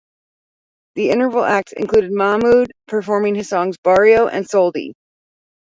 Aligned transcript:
The 0.95 1.11
interval 1.11 1.43
act 1.43 1.73
included 1.73 2.11
Mahmood 2.11 2.71
performing 2.87 3.35
his 3.35 3.49
songs 3.49 3.75
"Barrio" 3.83 4.25
and 4.27 4.47
"Soldi". 4.49 4.93